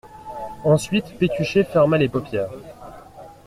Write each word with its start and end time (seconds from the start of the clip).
Ensuite 0.63 1.15
Pécuchet 1.19 1.63
ferma 1.63 1.99
les 1.99 2.09
paupières. 2.09 2.49